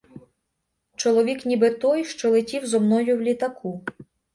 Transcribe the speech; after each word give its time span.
Чоловік 0.95 1.45
ніби 1.45 1.69
той, 1.69 2.05
що 2.05 2.29
летів 2.31 2.65
зо 2.67 2.79
мною 2.79 3.17
в 3.17 3.21
літаку. 3.21 3.83